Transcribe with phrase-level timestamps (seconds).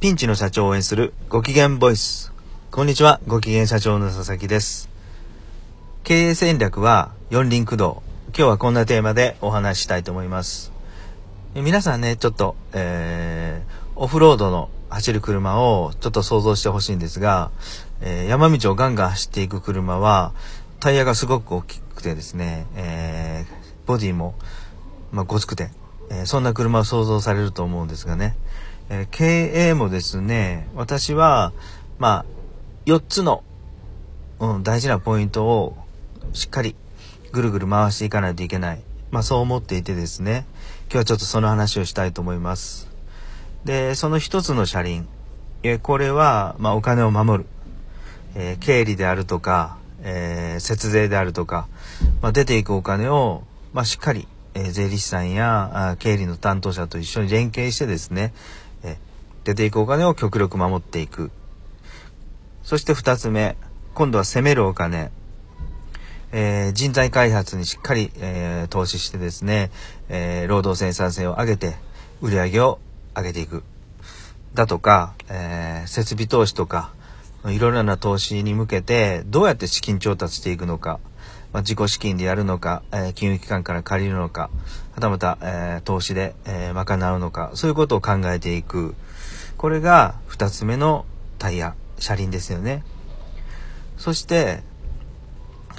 [0.00, 2.32] ピンチの社長を応援するご機嫌ボイス。
[2.70, 4.88] こんにちは、ご機嫌社長の佐々木です。
[6.04, 8.02] 経営戦略は四輪駆動。
[8.28, 10.72] 今日はこんなテーマでお話したいと思います。
[11.54, 17.50] 皆さんね、ちょっと、えー、オフロードの走る車をちょっと想像してほしいんですが、
[18.00, 20.32] えー、山道をガンガン走っていく車は、
[20.78, 24.34] タイヤがすごく大きくてですね、えー、ボディも、
[25.12, 25.68] まあ、ごつくて、
[26.08, 28.34] え、そんな車を想像されると思うんですがね、
[28.90, 31.52] えー、経営もですね、私は、
[31.98, 32.26] まあ、
[32.86, 33.44] 4つの、
[34.40, 35.76] うん、大事なポイントを
[36.32, 36.74] しっかり
[37.30, 38.82] ぐるぐる回していかないといけない。
[39.12, 40.44] まあそう思っていてですね、
[40.84, 42.88] 今日はちょっとその話をしたいと思います。
[43.64, 45.08] で、その一つの車輪。
[45.62, 47.48] えこれは、まあお金を守る。
[48.34, 51.68] えー、経理であるとか、えー、節税であるとか、
[52.22, 58.32] まあ、出ていくお金を、まあ、しっかり、え、税理士さんや経理の担当者と一緒に連携してですね、
[59.44, 61.30] 出ていくお金を極力守っていく。
[62.62, 63.56] そして2つ目、
[63.94, 65.10] 今度は攻めるお金。
[66.32, 69.70] えー、人材開発にしっかり、えー、投資してですね、
[70.08, 71.74] えー、労働生産性を上げて、
[72.20, 72.78] 売り上げを
[73.16, 73.64] 上げていく。
[74.54, 76.92] だとか、え設備投資とか、
[77.46, 81.00] いろいろな投資に向けて、どうやって資金調達していくのか。
[81.52, 84.50] まあ、自己資金でやるのか、えー、金融機関から借りるのか、
[84.94, 88.94] はたまた、えー、投資で、えー、賄うのか、そういうことを考えていく。
[89.56, 91.04] これが二つ目の
[91.38, 92.84] タイヤ、車輪ですよね。
[93.98, 94.62] そして、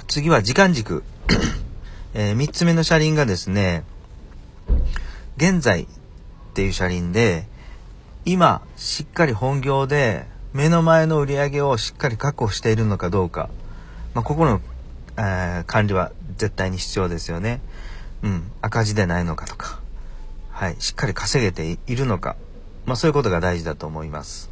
[0.08, 1.04] 次は時間軸。
[2.14, 3.84] えー、三つ目の車輪がですね、
[5.38, 5.86] 現在っ
[6.54, 7.48] ていう車輪で、
[8.24, 13.48] 今、しっかり本業で目の前の売り上げをしっかり確保しているのかどうか。
[14.14, 14.60] まあ、ここの
[15.16, 17.60] えー、管理は絶対に必要ですよね。
[18.22, 19.80] うん、赤字でないのかとか、
[20.50, 22.36] はい、しっかり稼げているのか、
[22.86, 24.50] まあそういうことが大事だと思います。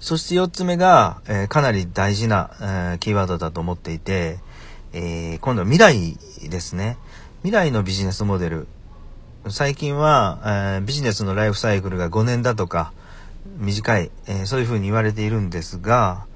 [0.00, 4.38] そして4つ目が、えー、かなり大事な、えー、キーワードだと思っていて、
[4.92, 6.16] えー、今度は未来
[6.48, 6.96] ですね。
[7.42, 8.68] 未来のビジネスモデル。
[9.48, 12.92] 最近は、えー、ビジネスのライフサイクルが5年だとか、
[13.58, 16.26] 短い、えー、そういうふうに言われているんですが、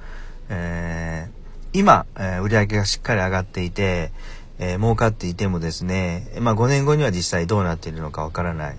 [0.48, 1.39] えー、
[1.72, 4.10] 今、えー、売り上げがしっかり上がっていて、
[4.58, 8.76] えー、儲かっていてもですね、まあ5年後には実際どうなっているのかわからない。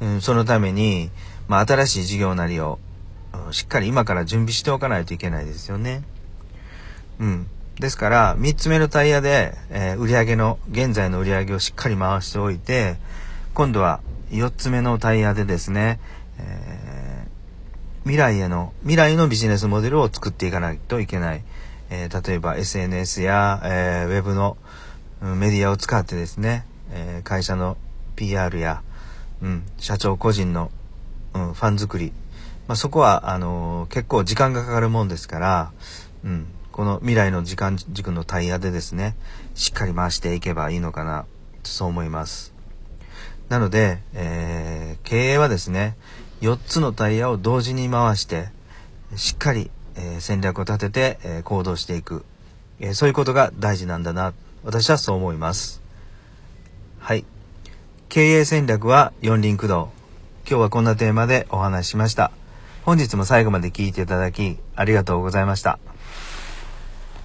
[0.00, 1.10] うん、そのために、
[1.46, 2.78] まあ新しい事業なりを、
[3.46, 6.02] うん、しっかり今から準備しておかないといけないですよね。
[7.20, 7.46] うん。
[7.78, 12.96] ですから、3つ目のタイヤで、えー、売り上げの、現在の売り上げをしっかり回しておいて、
[13.54, 14.00] 今度は
[14.30, 16.00] 4つ目のタイヤでですね、
[16.38, 21.42] えー、未来への、未来のビジネスモデルを作っていかないといけない。
[21.94, 24.56] えー、例えば SNS や、えー、ウェブの、
[25.20, 27.76] メディアを使ってですね、えー、会社の
[28.16, 28.82] PR や、
[29.42, 30.72] うん、社長個人の、
[31.34, 32.12] うん、ファン作り、
[32.66, 35.72] まあ、そこはあの結構時間がかかるもんですから、
[36.24, 39.14] うん、この未来の時間軸のタイヤでですね
[39.54, 41.26] しっかり回していけばいいのかな
[41.62, 42.52] そう思います。
[43.48, 45.96] なので、えー、経営はですね
[46.40, 48.48] 4つのタイヤを同時に回して
[49.14, 52.24] しっかりえー、戦略を立てて、えー、行動していく、
[52.80, 54.32] えー、そういうことが大事なんだな。
[54.64, 55.82] 私はそう思います。
[56.98, 57.24] はい。
[58.08, 59.90] 経営戦略は四輪駆動。
[60.48, 62.30] 今日はこんなテーマでお話ししました。
[62.84, 65.78] 本日も最後まで聴いていただきありがとうございました。